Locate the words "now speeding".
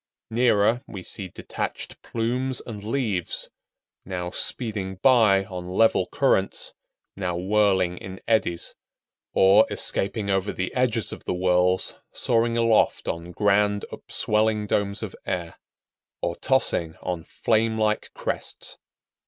4.03-4.95